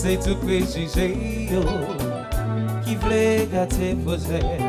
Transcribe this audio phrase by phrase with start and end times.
[0.00, 1.48] c'est tout préjugé
[2.84, 4.62] qui voulait gâter vos ailes?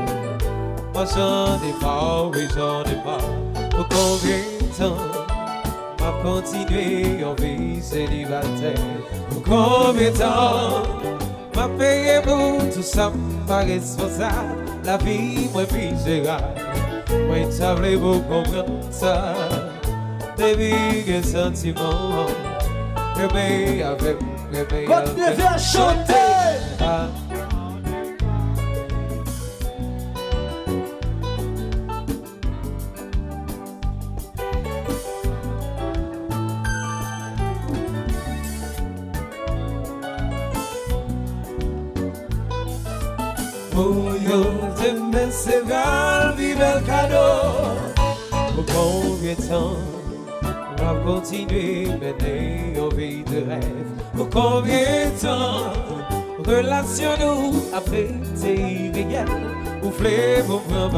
[0.91, 3.23] Moi j'en ai pas, oui j'en ai pas.
[3.69, 4.97] Pour combien de temps
[5.99, 8.73] va continuer en vie célibataire?
[9.29, 10.81] Pour combien de temps
[11.53, 13.11] va payer pour tout ça?
[13.47, 19.35] Par responsable, la vie, moi puis j'ai Moi j'avais beau comprendre ça.
[20.37, 22.25] Des vies et sentiments,
[23.15, 24.17] que mes avec
[24.67, 26.28] Votre neveu a chanté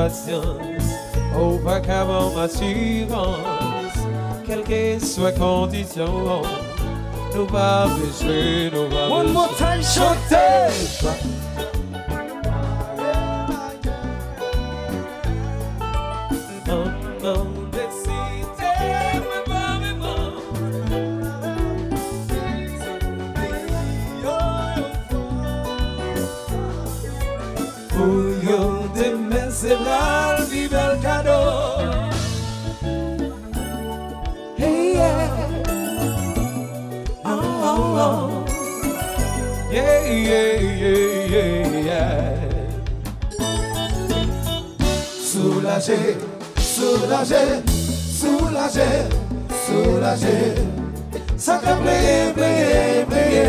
[0.01, 0.89] patience.
[1.37, 3.97] Au pas qu'avant m'assurance
[4.45, 6.41] Quelle que soit condition
[7.35, 11.40] Nous va besoin, nous va One more time, chantez.
[45.81, 46.15] Soulagé,
[46.59, 47.43] soulagé,
[48.13, 48.89] soulagé,
[49.65, 50.53] soulagé.
[51.37, 53.47] Ça ka pleye, pleye, pleye.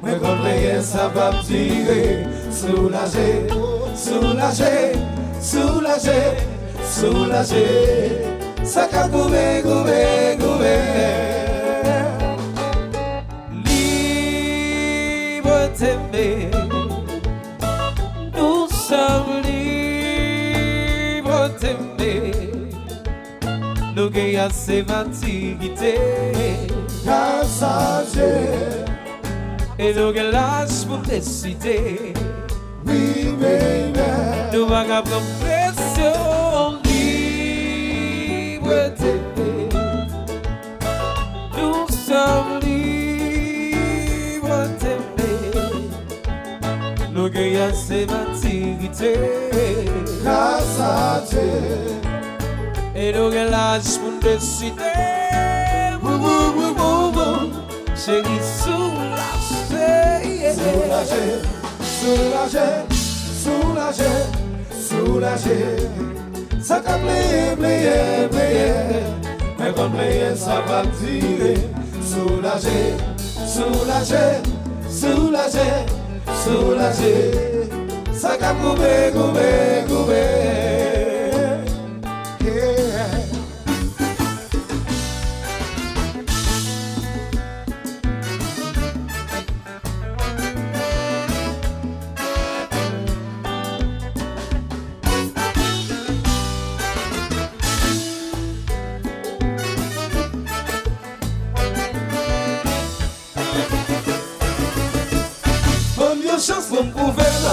[0.00, 2.22] Mwen kon pleye sa va m tire
[2.54, 3.50] Soulagé,
[3.96, 4.94] soulagé,
[5.42, 6.20] soulagé,
[6.86, 7.66] soulagé
[8.62, 10.76] Sa ka koube, koube, koube
[13.66, 16.59] Libre t'aimer
[24.00, 25.94] do que ia se vatigite
[27.04, 28.32] Casaje
[29.78, 32.14] E do que las putecite
[32.86, 33.92] Oui, baby
[34.52, 36.12] Do vaga pro precio
[38.54, 39.20] Liberté
[41.58, 43.20] Nous sommes libres
[47.12, 49.12] Do que ia se vatigite
[50.24, 52.09] Casaje
[53.00, 54.92] E do gen la jis moun deside
[56.02, 57.50] Bou bou bou bou bou.
[57.96, 59.86] Se ki soulaje
[60.58, 61.22] Soulaje,
[61.80, 62.66] soulaje,
[63.42, 64.10] soulaje,
[64.88, 65.58] soulaje
[66.62, 68.74] Sa ka pleye, pleye, pleye.
[69.58, 71.54] Men kon pleye sa pa dire.
[72.04, 72.80] Soulaje,
[73.54, 74.24] soulaje,
[75.00, 75.68] soulaje,
[76.44, 77.14] soulaje
[78.12, 79.48] Sa ka koube, koube,
[79.88, 80.69] koube.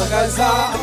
[0.08, 0.77] Sagazá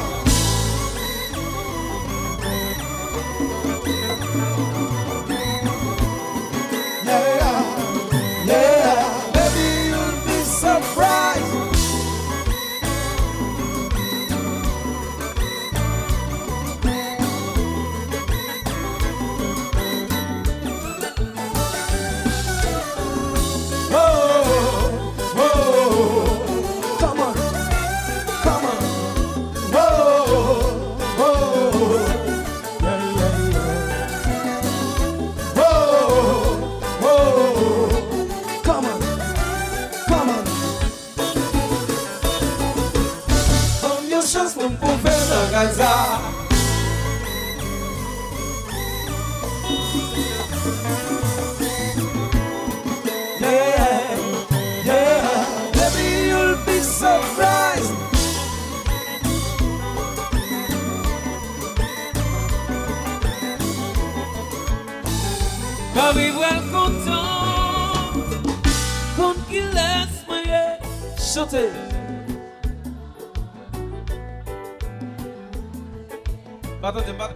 [76.85, 77.27] 把他怎么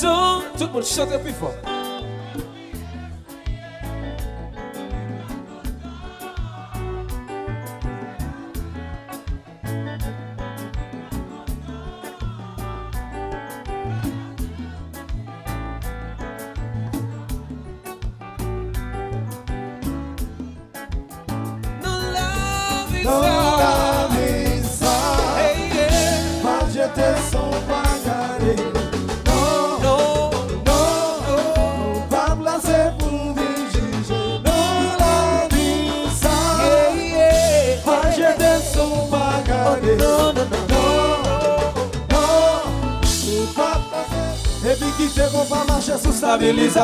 [0.00, 1.67] don't took my shut up before.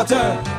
[0.04, 0.53] matin.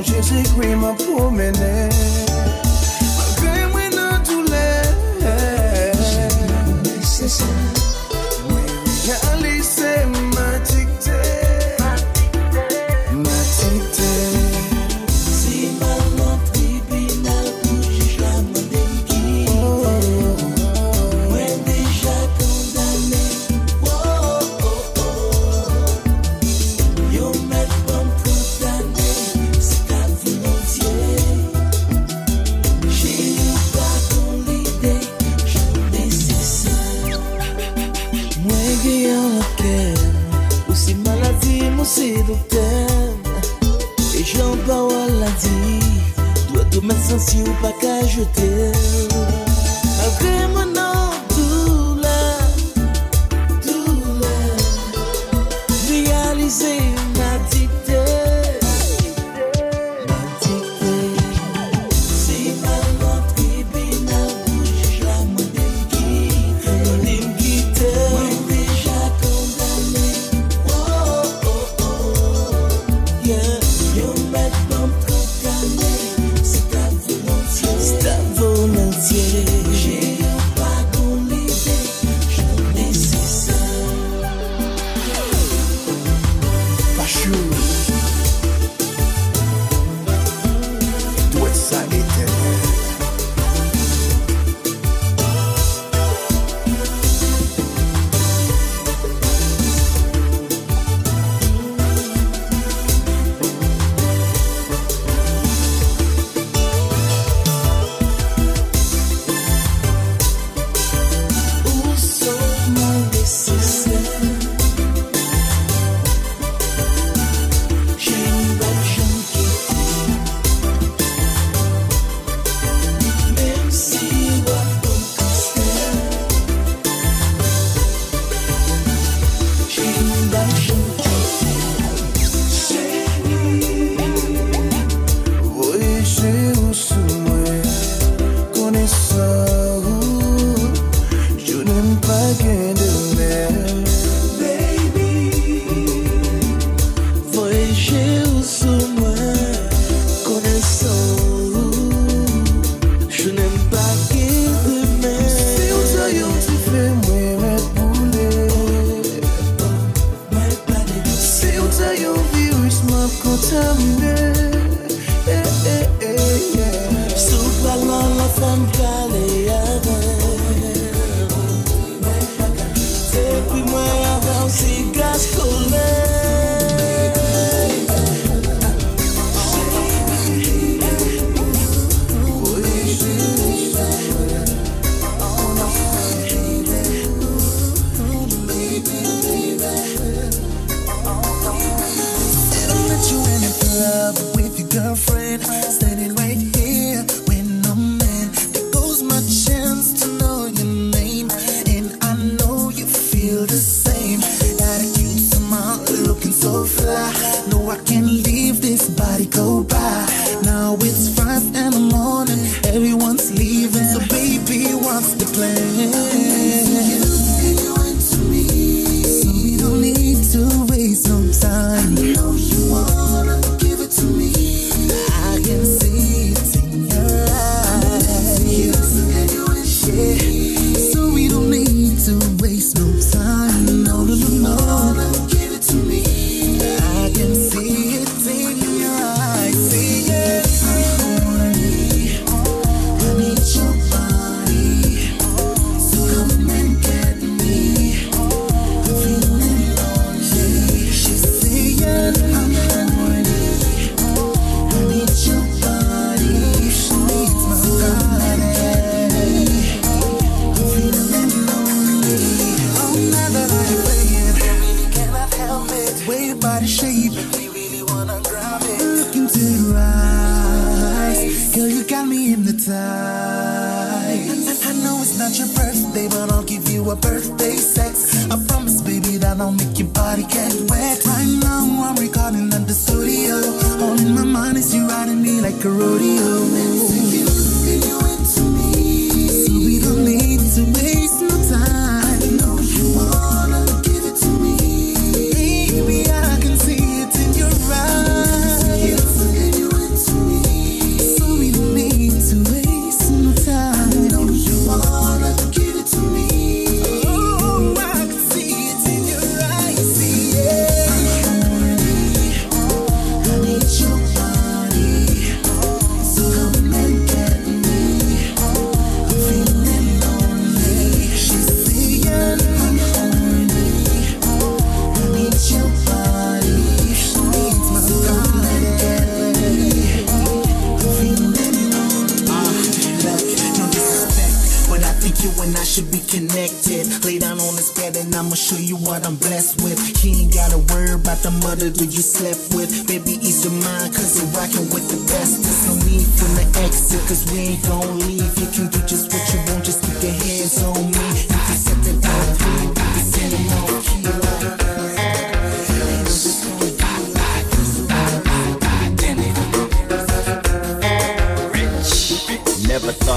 [0.00, 1.50] Don't you see cream up for me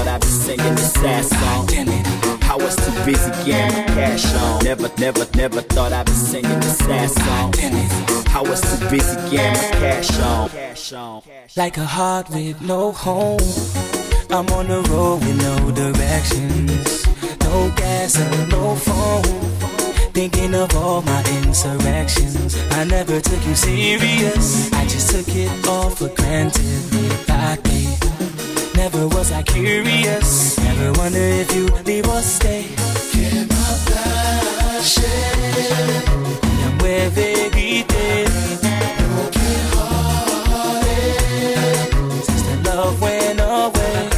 [0.04, 1.68] thought I'd be singing this sad song.
[2.42, 4.64] I was too busy getting my cash on.
[4.64, 7.54] Never, never, never thought I'd be singing this sad song.
[8.34, 10.48] I was too busy getting my cash on.
[10.50, 11.22] Cash on.
[11.56, 13.40] Like a heart with no home.
[14.30, 17.06] I'm on the road with no directions.
[17.40, 19.22] No gas and no phone.
[20.12, 22.56] Thinking of all my insurrections.
[22.72, 24.72] I never took you serious.
[24.72, 26.90] I just took it all for granted.
[27.62, 28.13] Day.
[28.84, 30.58] Never was I curious.
[30.58, 32.64] Never wonder if you leave or stay.
[42.26, 43.64] Since the love went away.
[43.72, 44.10] Away.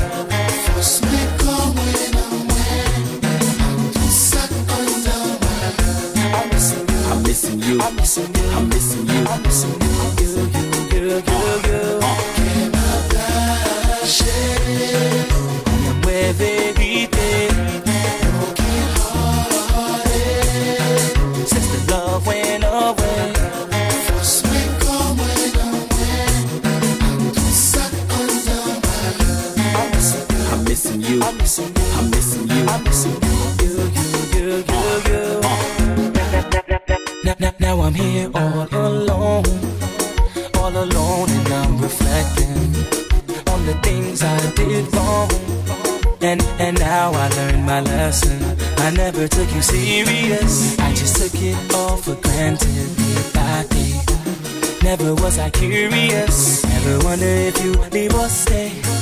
[6.34, 7.78] I'm missing you.
[7.80, 8.50] I'm missing you.
[8.50, 9.26] I'm missing you.
[9.30, 9.86] I'm missing you.
[10.18, 11.95] You, you, you, you, you.
[37.58, 39.44] Now, I'm here all alone,
[40.54, 42.45] all alone, and I'm reflecting
[43.66, 45.30] the things I did wrong.
[46.22, 48.38] And and now I learned my lesson.
[48.78, 50.78] I never took you serious.
[50.78, 53.06] I just took it all for granted
[53.68, 54.00] day.
[54.82, 56.64] Never was I curious.
[56.64, 58.95] Never wonder if you leave or stay.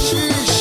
[0.00, 0.59] sheesh.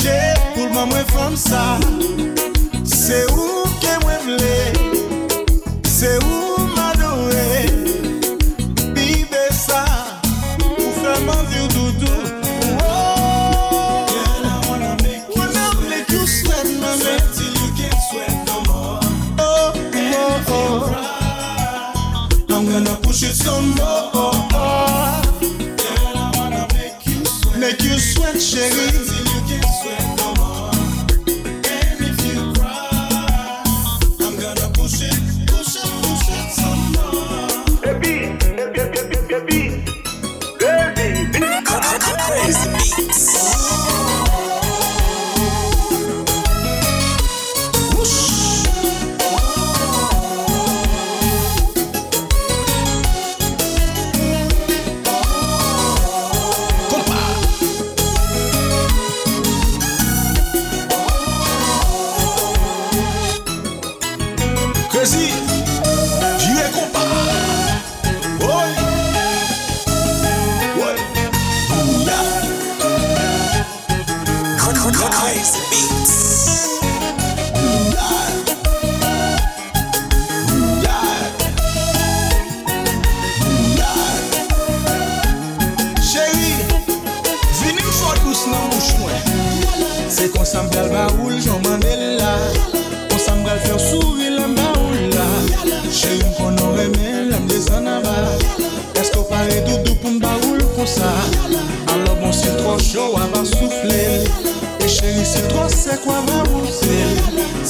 [0.00, 1.76] Pou l'man mwen fom sa
[2.88, 4.79] Se ou ke mwen vle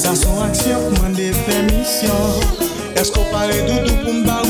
[0.01, 2.41] Sa son aksyon kman de permisyon.
[2.97, 4.40] Esko pare doudou pou mba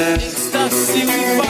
[0.00, 1.49] экстаз силы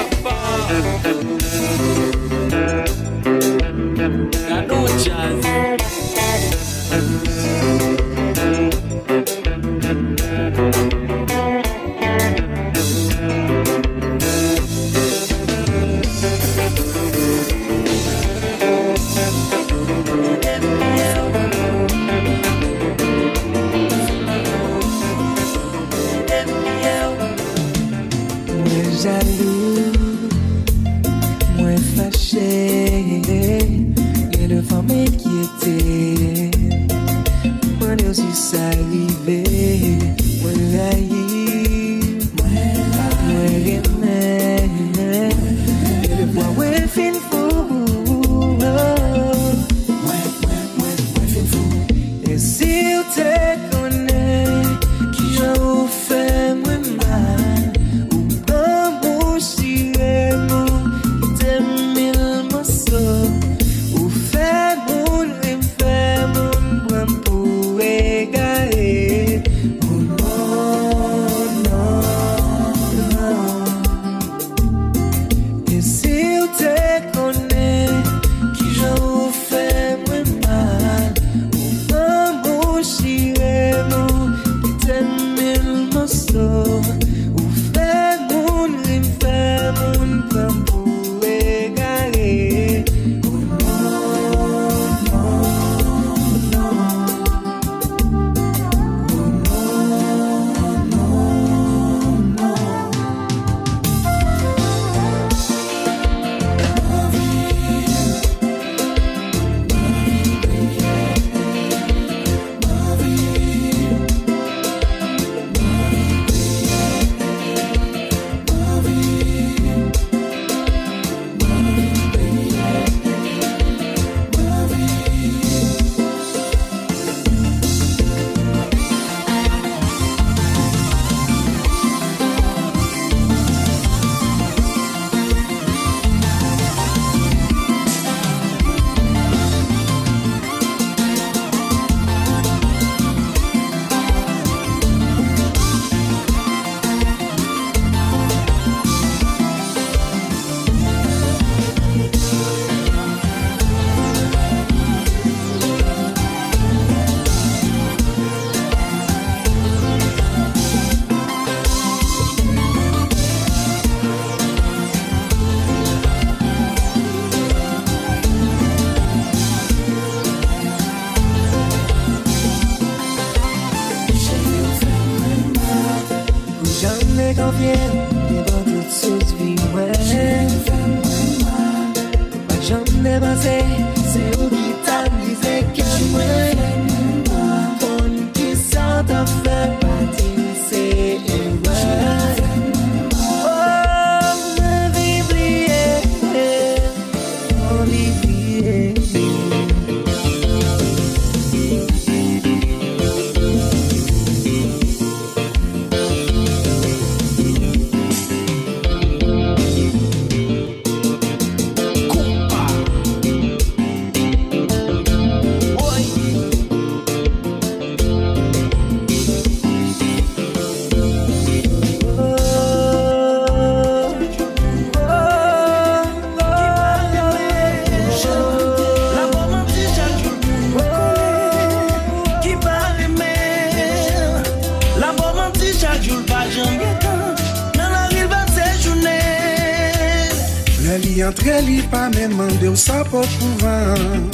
[241.23, 244.29] antre li pa men mande ou sa pot pouvan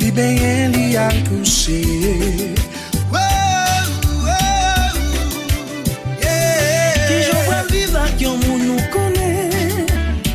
[0.00, 1.78] Li benyen li al kouche
[7.08, 8.80] Ki joun pral viv ak yon moun nou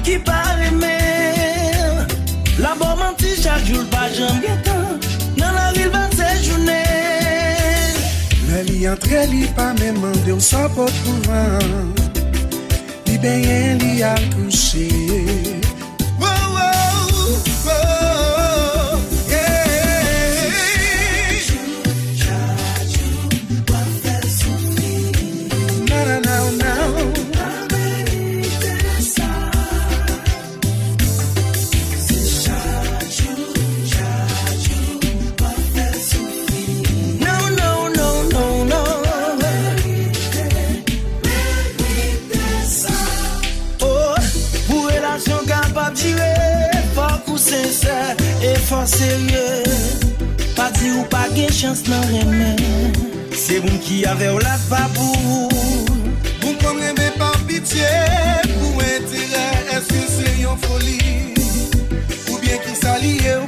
[0.06, 0.96] Ki pa reme
[2.62, 4.40] La maman ti chak joul pa jan
[5.36, 8.00] Nan la vil ba se jounen
[8.48, 12.13] Le li antre li pa men mande ou sa pouvan
[13.24, 15.63] bem ele a do.
[48.84, 49.64] an serye
[50.56, 52.52] Pa di ou pa gen chans nan reme
[53.32, 55.48] Se moun ki ave ou la pa pou
[56.44, 57.94] Moun kon reme pa pitiye
[58.52, 59.46] Pou entere
[59.78, 61.00] eske se yon foli
[62.28, 63.43] Ou bien ki sa liye ou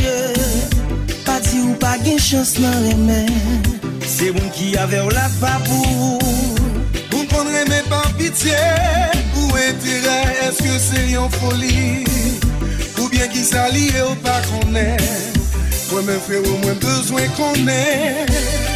[0.00, 3.26] fok serye Pa di ou pa gen chans nan reme
[4.06, 6.18] Se moun ki ave ou la pa pou
[7.10, 8.56] Moun kon reme pa pitié.
[9.36, 12.04] Ou entere eske se yon foli
[12.98, 15.00] Ou bien ki sa liye ou pa konen
[15.90, 18.69] Mwen men fe ou mwen bezwen konen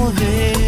[0.00, 0.59] morir.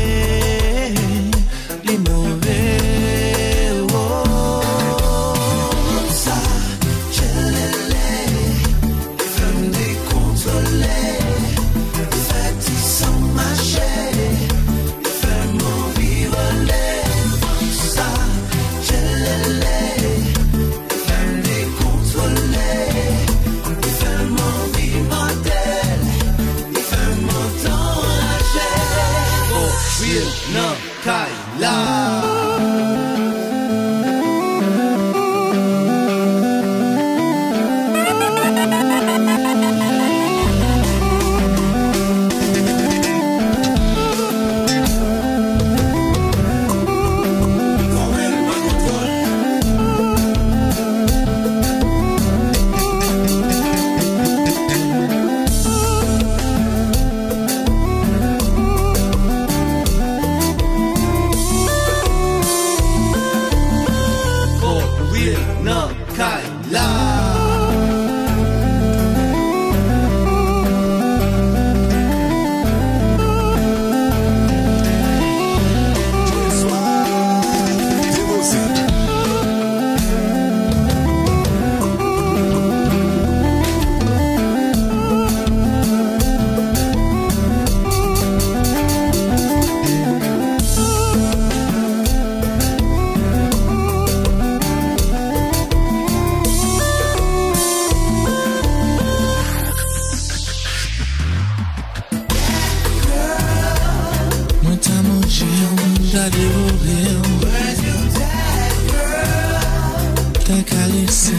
[110.52, 111.32] Santa Calicia.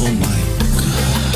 [0.00, 0.26] Oh my
[0.80, 1.28] god.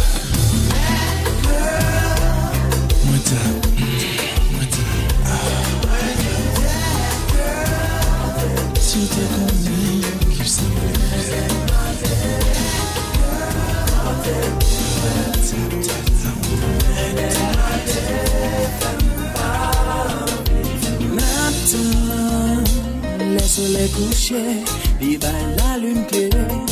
[25.57, 26.72] La lune.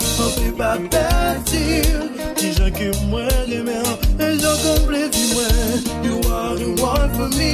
[0.21, 2.01] Anpe pa petil
[2.37, 3.85] Ti jan ki mwen remen
[4.19, 7.53] E jan komple di mwen You are the one for me.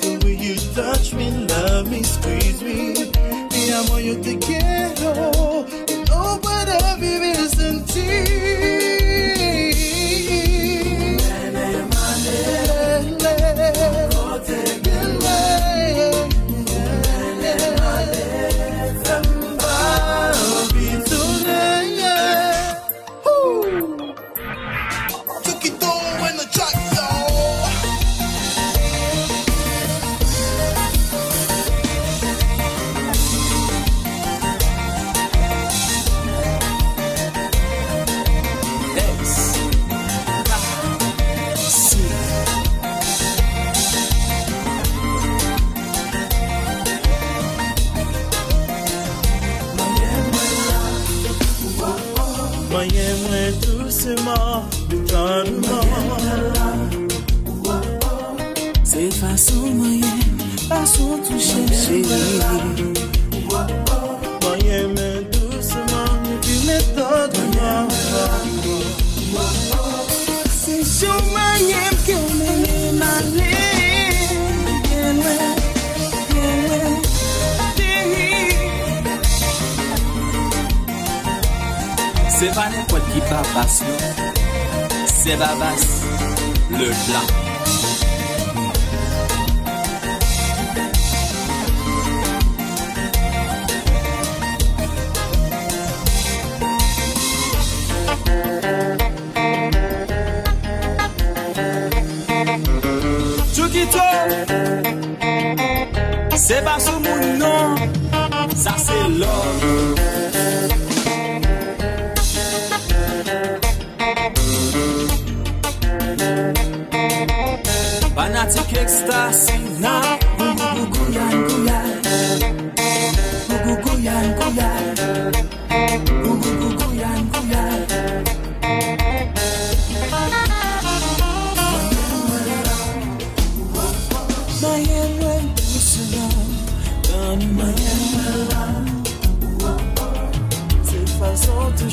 [0.00, 2.78] The way you touch me, love me, squeeze me.
[3.52, 8.99] Mi amor yo te quiero Y no puedo vivir sin ti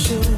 [0.09, 0.36] You.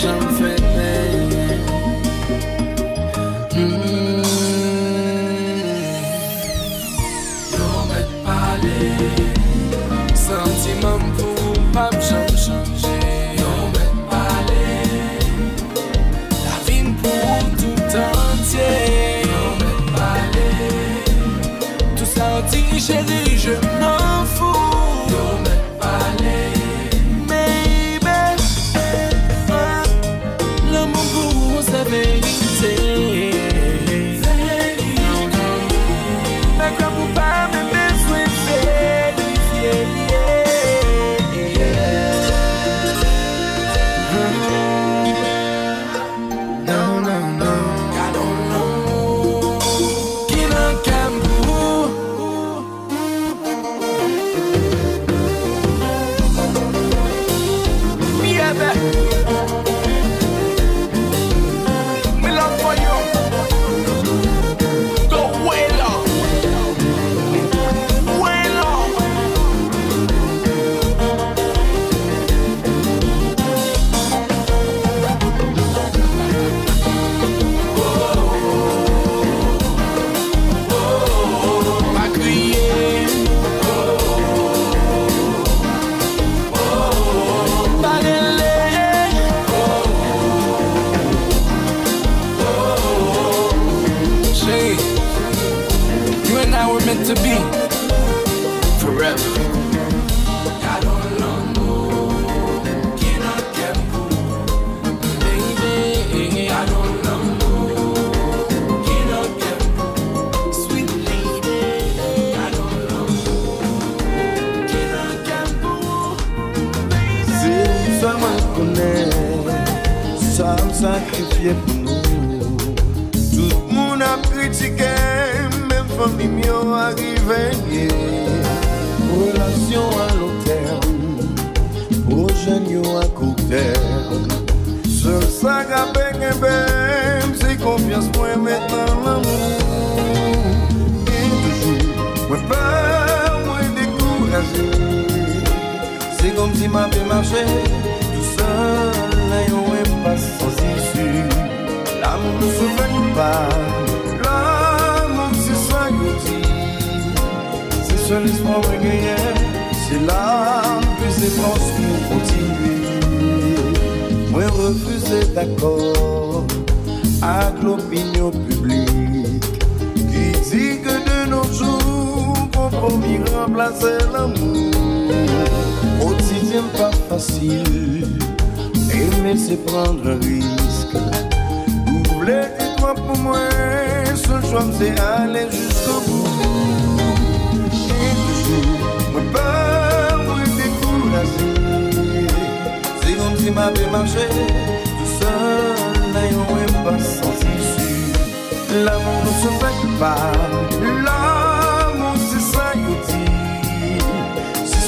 [0.00, 0.59] 想飞。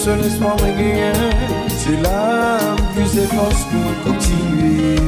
[0.03, 1.15] Se l'espoir mwen genyen
[1.79, 4.99] Se la mwen plus e fos pou kontinuye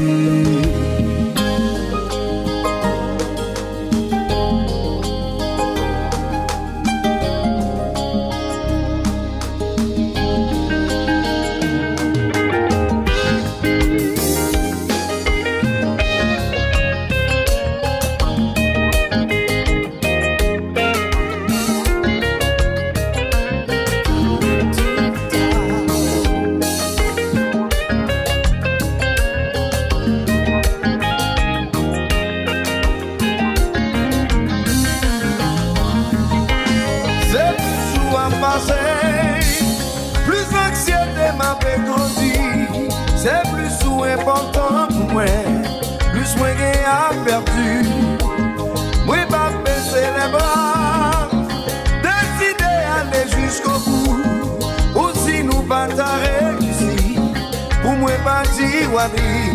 [58.55, 59.54] Brasil abrir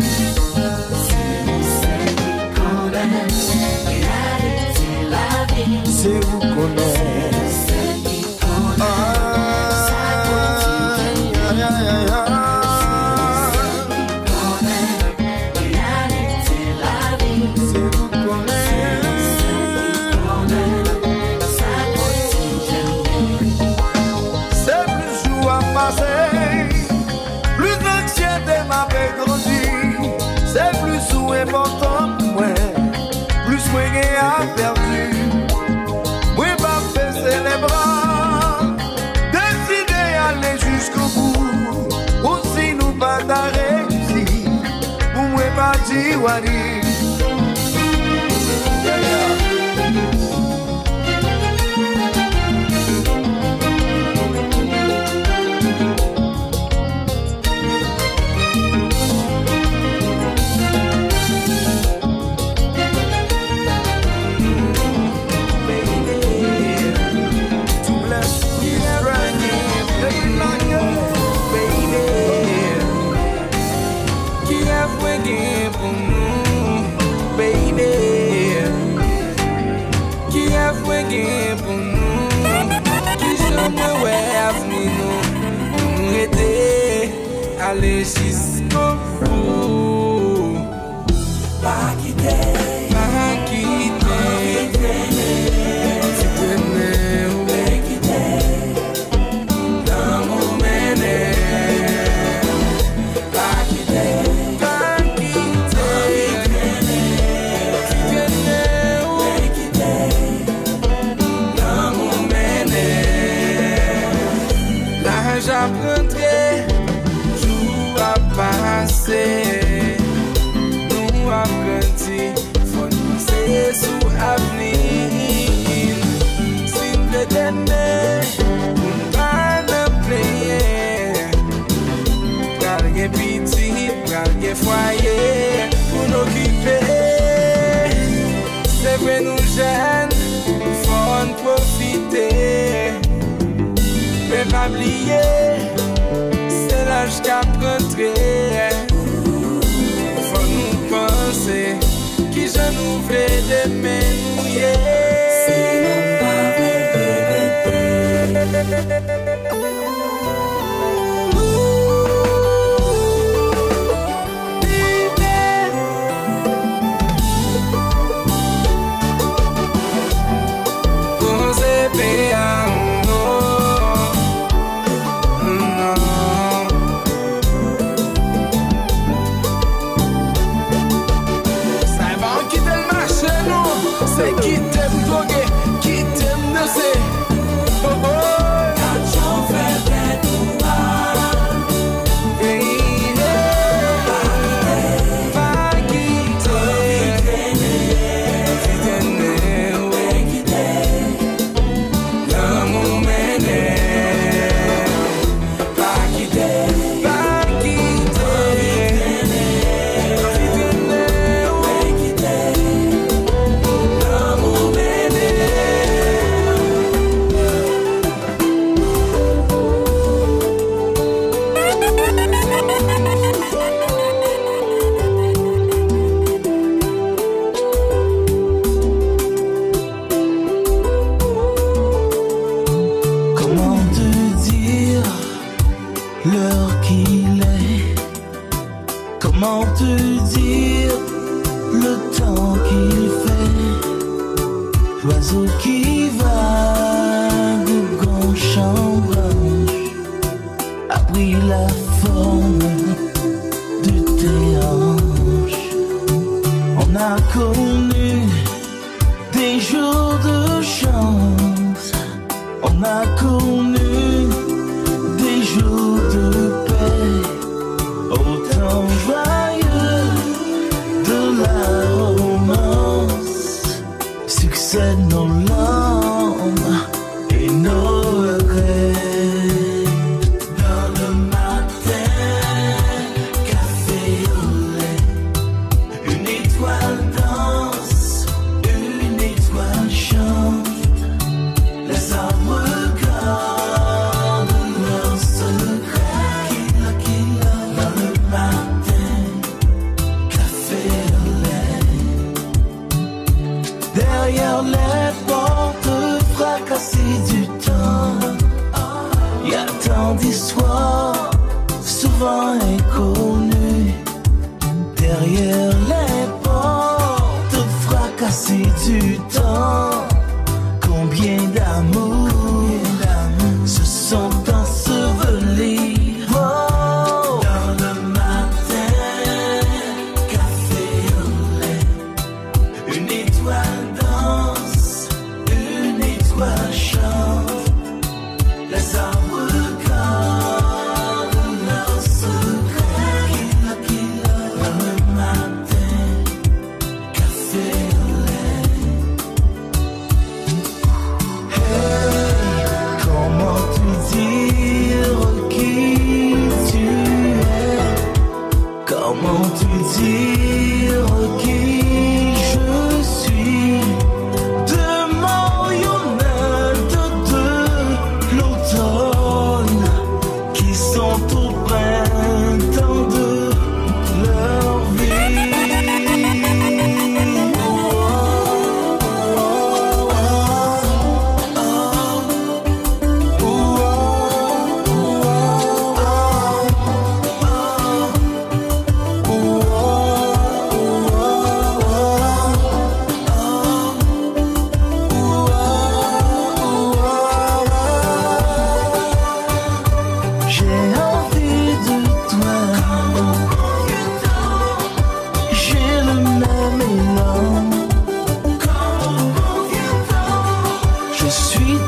[171.93, 172.30] baby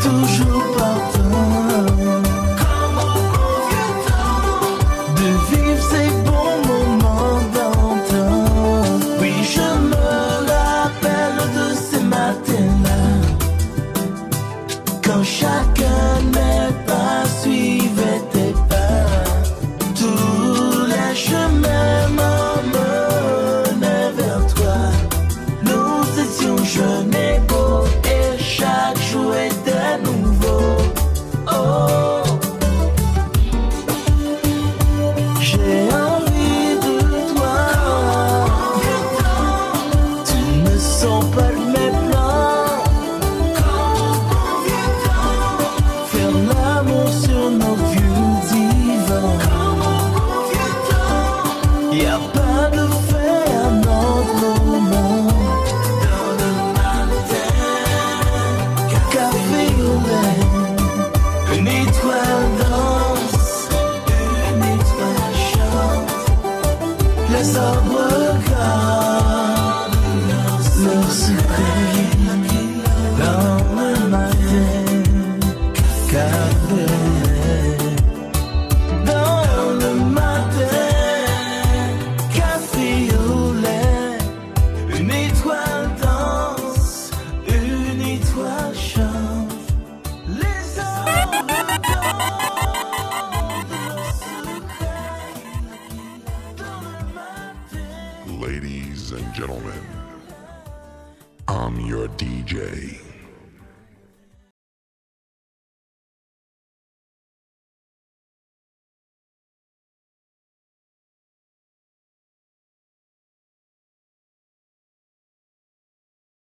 [0.04, 1.13] toujours partout.